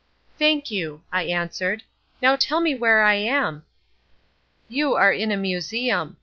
"Thank 0.39 0.71
you," 0.71 1.03
I 1.11 1.25
answered. 1.25 1.83
"Now 2.23 2.35
tell 2.35 2.59
me 2.59 2.73
where 2.73 3.03
I 3.03 3.13
am?" 3.13 3.65
"You 4.67 4.95
are 4.95 5.13
in 5.13 5.31
a 5.31 5.37
museum. 5.37 6.17